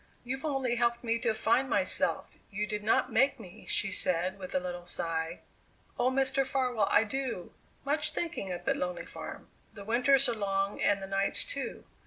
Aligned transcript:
"You've 0.23 0.45
only 0.45 0.77
helped 0.77 1.03
me 1.03 1.19
to 1.19 1.31
find 1.35 1.69
myself; 1.69 2.31
you 2.49 2.65
did 2.65 2.83
not 2.83 3.11
make 3.11 3.39
me," 3.39 3.67
she 3.69 3.91
said 3.91 4.39
with 4.39 4.55
a 4.55 4.59
little 4.59 4.87
sigh. 4.87 5.41
"Oh, 5.99 6.09
Mr. 6.09 6.43
Farwell, 6.43 6.87
I 6.89 7.03
do 7.03 7.53
much 7.85 8.09
thinking 8.09 8.51
up 8.51 8.67
at 8.67 8.77
Lonely 8.77 9.05
Farm. 9.05 9.47
The 9.75 9.85
winters 9.85 10.27
are 10.27 10.33
long, 10.33 10.81
and 10.81 11.03
the 11.03 11.07
nights, 11.07 11.45
too. 11.45 11.83